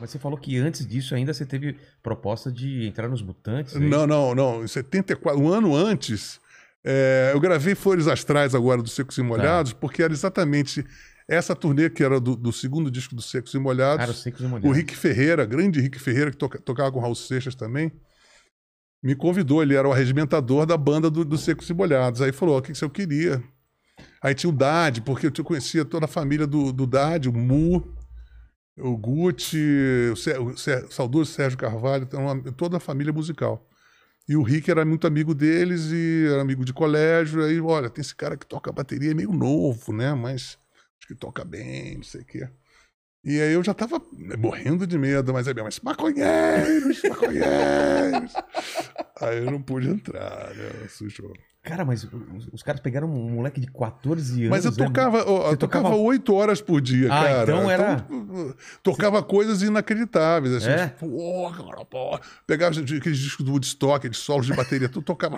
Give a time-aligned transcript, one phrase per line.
[0.00, 3.76] Mas você falou que antes disso ainda você teve proposta de entrar nos Mutantes.
[3.76, 4.64] é Não, não, não.
[4.64, 6.40] Em 74, um ano antes,
[6.84, 10.84] é, eu gravei Flores Astrais agora do Secos e Molhados, porque era exatamente
[11.28, 13.98] essa turnê que era do, do segundo disco do Secos e Molhados.
[13.98, 14.76] Cara, os secos e O molhados.
[14.76, 17.92] Rick Ferreira, grande Rick Ferreira, que toca- tocava com o Raul Seixas também,
[19.02, 19.62] me convidou.
[19.62, 22.20] Ele era o arregimentador da banda do, do Secos e Molhados.
[22.20, 23.42] Aí falou: o que, que eu queria?
[24.22, 27.86] Aí tinha o Dade, porque eu conhecia toda a família do, do Dade, o Mu,
[28.82, 29.58] o Gucci,
[30.12, 30.56] o, Sé- o o
[30.92, 32.08] saudoso Sérgio Carvalho,
[32.56, 33.66] toda a família musical.
[34.28, 37.44] E o Rick era muito amigo deles e era amigo de colégio.
[37.44, 40.14] Aí, olha, tem esse cara que toca bateria, é meio novo, né?
[40.14, 40.58] Mas
[40.98, 42.48] acho que toca bem, não sei o quê.
[43.22, 44.00] E aí eu já tava
[44.38, 48.32] morrendo de medo, mas aí minha mãe, maconheiros, maconheiros.
[49.20, 50.70] aí eu não pude entrar, né?
[50.86, 51.32] Assustou.
[51.70, 54.50] Cara, mas os, os caras pegaram um moleque de 14 anos.
[54.50, 54.76] Mas eu né?
[54.76, 57.42] tocava, ó, eu Você tocava tocava- oito horas por dia, Ah, cara.
[57.44, 60.54] então era- Então, tocava coisas inacreditáveis.
[60.56, 60.88] Assim, É?
[60.88, 61.06] tipo,
[61.88, 62.18] pô.
[62.46, 65.36] Pegava aqueles discos do Woodstock, de solos de bateria, tudo tocava.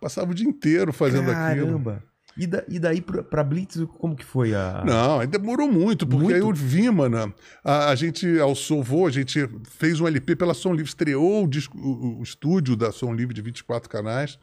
[0.00, 1.66] Passava o dia inteiro fazendo aquilo.
[1.66, 2.02] Caramba.
[2.36, 4.82] E, da- e daí pra, pra Blitz, como que foi a...
[4.86, 6.36] Não, aí demorou muito, porque Muito?
[6.36, 10.86] aí o Vimana, a, a gente, Sovô, a gente fez um LP pela Som Livre,
[10.88, 14.38] estreou o, disco, o, o estúdio da Som Livre de 24 canais,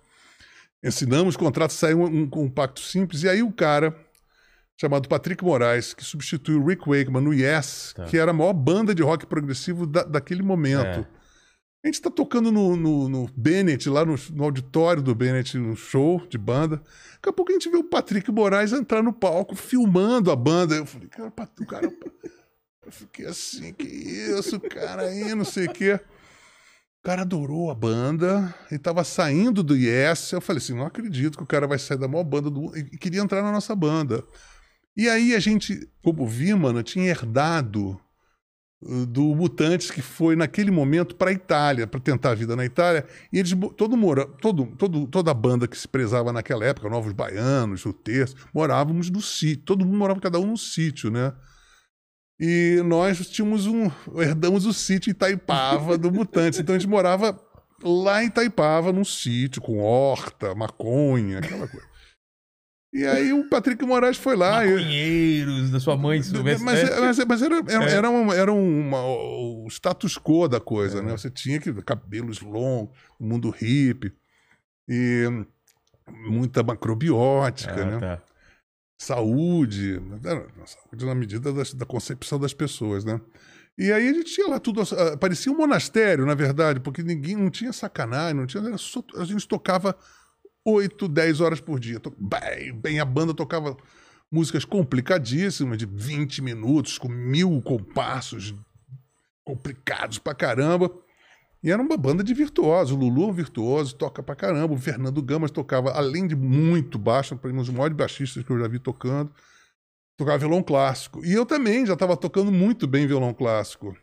[0.83, 3.95] assinamos o contrato, saiu um, um compacto simples, e aí o cara,
[4.79, 8.05] chamado Patrick Moraes, que substituiu o Rick Wakeman no Yes, Tá.
[8.05, 10.85] que era a maior banda de rock progressivo da- daquele momento.
[11.01, 11.17] É.
[11.83, 15.75] A gente tá tocando no, no, no Bennett, lá no, no auditório do Bennett, no
[15.75, 16.77] show de banda.
[17.15, 20.75] Daqui a pouco a gente vê o Patrick Moraes entrar no palco, filmando a banda.
[20.75, 21.91] Eu falei, cara, o cara.
[22.85, 25.99] Eu fiquei assim, que isso, cara aí, não sei o quê.
[27.07, 30.33] Cara adorou a banda e tava saindo do Yes.
[30.33, 32.77] Eu falei assim: não acredito que o cara vai sair da maior banda do mundo.
[32.77, 34.25] E queria entrar na nossa banda.
[34.93, 37.97] E aí a gente, como Vimana, tinha herdado
[38.81, 42.65] uh, do Mutantes, que foi naquele momento para a Itália, para tentar a vida na
[42.65, 43.07] Itália.
[43.31, 47.13] E eles, todo, mora, todo, todo, toda a banda que se prezava naquela época, Novos
[47.13, 49.63] Baianos, o Terço, morávamos no sítio.
[49.63, 51.31] Todo mundo morava cada um num sítio, né?
[52.39, 53.89] E nós tínhamos um.
[54.15, 56.59] herdamos o sítio Itaipava do Mutantes.
[56.59, 57.39] Então a gente morava
[57.83, 61.87] lá em Itaipava, num sítio, com horta, maconha, aquela coisa.
[62.93, 64.65] E aí o Patrick Moraes foi lá.
[64.65, 66.63] e- Maconheiros da sua mãe, se soubesse.
[66.63, 66.99] mas, É.
[67.01, 67.93] mas, mas era, era, É.
[67.93, 71.11] era, uma, era uma- o status quo da coisa, né?
[71.11, 74.13] Você tinha que cabelos longos, mundo hippie,
[74.87, 75.25] e
[76.29, 77.99] muita macrobiótica, Ah, né?
[77.99, 78.21] tá.
[78.97, 83.21] Saúde, era- saúde na medida das- da concepção das pessoas, né?
[83.77, 87.35] E aí a gente tinha lá tudo, ah, parecia um monastério, na verdade, porque ninguém
[87.35, 89.95] não tinha sacanagem, não tinha, só- a gente tocava
[90.65, 92.01] 8, 10 horas por dia.
[92.17, 93.77] Bem, bem, a banda tocava
[94.31, 98.55] músicas complicadíssimas, de 20 minutos, com mil compassos
[99.45, 100.91] complicados pra caramba.
[101.67, 102.95] E era uma banda de virtuosos.
[102.95, 104.73] O Lulu é um virtuoso, toca pra caramba.
[104.73, 108.57] O Fernando Gamas tocava, além de muito baixo, para um dos maiores baixistas que eu
[108.57, 109.29] já vi tocando,
[110.17, 111.25] tocava violão clássico.
[111.25, 113.97] E eu também já estava tocando muito bem violão clássico.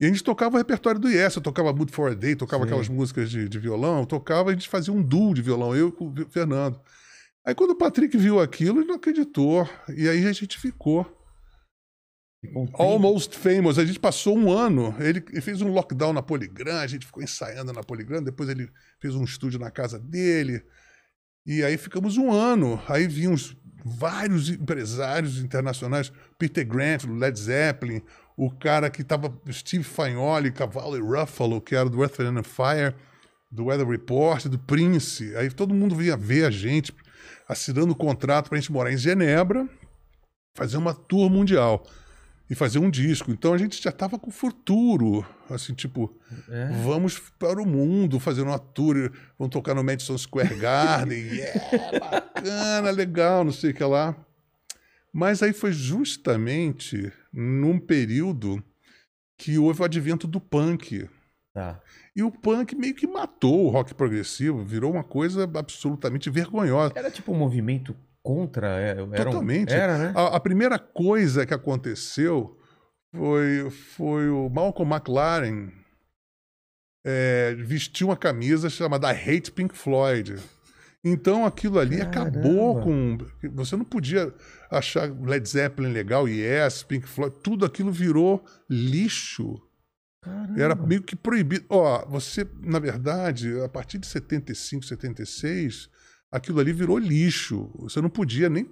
[0.00, 2.62] E a gente tocava o repertório do Yes, eu tocava Mood for a Day, tocava
[2.62, 2.70] Sim.
[2.70, 6.08] aquelas músicas de, de violão, tocava, a gente fazia um duo de violão, eu com
[6.08, 6.80] o Fernando.
[7.44, 9.68] Aí quando o Patrick viu aquilo, ele não acreditou.
[9.94, 11.21] E aí a gente ficou.
[12.74, 13.78] Almost Famous.
[13.78, 14.94] A gente passou um ano.
[14.98, 18.22] Ele, fez um lockdown na Poligram, a gente ficou ensaiando na Poligram.
[18.22, 18.68] Depois ele
[19.00, 20.62] fez um estúdio na casa dele.
[21.46, 22.82] E aí ficamos um ano.
[22.88, 26.12] Aí vinham os- vários empresários internacionais.
[26.38, 28.02] Peter Grant, Led Zeppelin.
[28.36, 29.32] O cara que estava.
[29.50, 32.94] Steve Fagnoli, Cavallo e Ruffalo, que era do Earth, and Fire,
[33.50, 35.36] do Weather Report, do Prince.
[35.36, 36.92] Aí todo mundo vinha ver a gente,
[37.48, 39.68] assinando o contrato para a gente morar em Genebra,
[40.56, 41.86] fazer uma tour mundial
[42.52, 43.30] e fazer um disco.
[43.30, 46.14] Então a gente já estava com futuro, assim, tipo,
[46.50, 46.66] É.
[46.84, 52.90] vamos para o mundo fazer uma tour, vamos tocar no Madison Square Garden, yeah, bacana,
[52.90, 54.14] legal, não sei o que lá.
[55.10, 58.62] Mas aí foi justamente num período
[59.38, 61.08] que houve o advento do punk.
[61.54, 61.80] Tá.
[62.14, 66.92] E o punk meio que matou o rock progressivo, virou uma coisa absolutamente vergonhosa.
[66.94, 68.80] Era tipo um movimento contra.
[68.80, 69.72] é, Era Totalmente.
[69.72, 70.12] Era, né?
[70.14, 72.58] A, a primeira coisa que aconteceu
[73.14, 75.70] foi, foi o Malcolm McLaren
[77.04, 80.36] é, vestiu uma camisa chamada Hate Pink Floyd.
[81.04, 83.18] Então aquilo ali acabou com.
[83.54, 84.32] Você não podia
[84.70, 89.60] achar Led Zeppelin legal, Yes, Pink Floyd, tudo aquilo virou lixo.
[90.22, 90.62] Caramba.
[90.62, 91.64] Era meio que proibido.
[91.68, 95.90] Ó, você, na verdade, a partir de 75, 76,
[96.32, 97.70] aquilo ali virou lixo.
[97.80, 98.66] Você não podia nem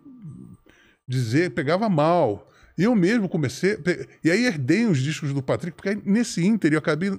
[1.06, 2.48] dizer, pegava mal.
[2.78, 3.78] E eu mesmo comecei.
[4.24, 7.18] E aí herdei os discos do Patrick, porque aí, nesse Inter eu acabei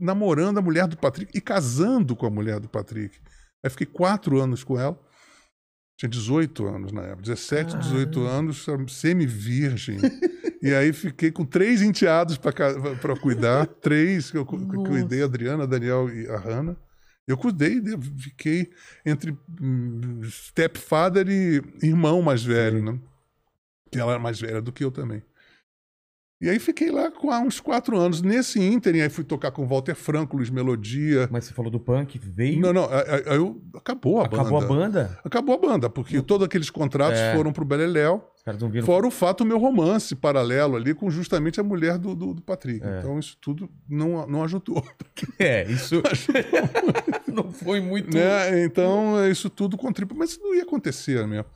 [0.00, 3.18] namorando a mulher do Patrick e casando com a mulher do Patrick.
[3.64, 4.98] Aí fiquei quatro anos com ela.
[5.98, 7.82] Tinha 18 anos na época, 17, Caramba.
[7.82, 9.98] 18 anos, semi-virgem.
[10.62, 15.64] e aí fiquei com três enteados para cuidar, três que eu, eu cuidei, a Adriana,
[15.64, 16.76] a Daniel e a Hanna.
[17.26, 17.80] Eu cuidei,
[18.18, 18.70] fiquei
[19.04, 22.84] entre hum, stepfather e irmão mais velho, Sim.
[22.84, 23.00] né?
[23.90, 25.22] Que ela era mais velha do que eu também.
[26.40, 28.22] E aí fiquei lá há uns quatro anos.
[28.22, 31.28] Nesse ínterim, aí fui tocar com Walter Franco, Luiz Melodia.
[31.30, 32.58] Mas você falou do punk, veio?
[32.58, 32.88] Não, não.
[32.90, 34.56] Aí, eu, acabou a acabou banda.
[34.56, 35.18] Acabou a banda?
[35.22, 36.24] Acabou a banda, porque não.
[36.24, 37.34] todos aqueles contratos é.
[37.36, 38.26] foram pro Beleléu.
[38.70, 38.86] Viram...
[38.86, 42.40] Fora o fato, o meu romance paralelo ali com justamente a mulher do, do, do
[42.40, 42.84] Patrick.
[42.84, 42.98] É.
[42.98, 44.82] Então isso tudo não, não ajudou.
[45.38, 46.02] É, isso
[47.28, 48.14] não foi muito...
[48.14, 48.64] Né?
[48.64, 50.16] Então isso tudo contribui.
[50.16, 51.46] Mas isso não ia acontecer mesmo.